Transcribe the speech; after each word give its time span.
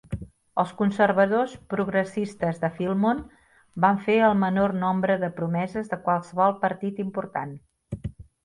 Els 0.61 0.69
conservadors 0.77 1.51
progressistes 1.73 2.61
de 2.63 2.71
Filmon 2.79 3.21
van 3.85 4.01
fer 4.07 4.17
el 4.31 4.35
menor 4.45 4.75
nombre 4.87 5.19
de 5.25 5.31
promeses 5.41 5.93
de 5.95 6.03
qualsevol 6.09 6.61
partit 6.67 7.07
important. 7.09 7.57